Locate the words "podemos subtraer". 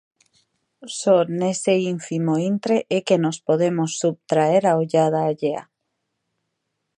3.47-4.63